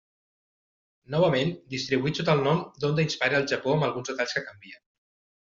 [1.15, 4.83] Novament, distribuït sota el nom d'Honda Inspire al Japó amb alguns detalls que canvien.